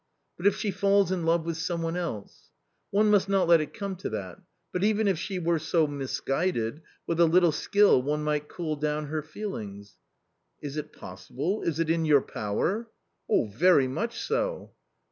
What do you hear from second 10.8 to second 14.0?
possible? is it in your power? ""Very